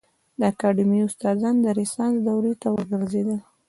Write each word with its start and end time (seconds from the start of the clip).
د 0.39 0.41
اکاډمي 0.51 0.99
استادان 1.07 1.55
د 1.61 1.65
رنسانس 1.77 2.15
دورې 2.25 2.53
ته 2.61 2.67
وګرځېدل. 2.75 3.39